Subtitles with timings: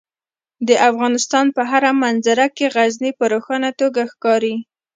[0.67, 4.55] د افغانستان په هره منظره کې غزني په روښانه توګه ښکاري.